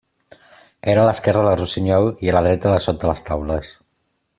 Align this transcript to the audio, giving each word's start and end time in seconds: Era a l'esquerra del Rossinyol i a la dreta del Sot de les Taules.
Era 0.93 1.01
a 1.03 1.09
l'esquerra 1.09 1.45
del 1.49 1.59
Rossinyol 1.61 2.11
i 2.27 2.33
a 2.33 2.37
la 2.39 2.45
dreta 2.49 2.73
del 2.75 2.85
Sot 2.87 3.03
de 3.05 3.13
les 3.15 3.25
Taules. 3.33 3.81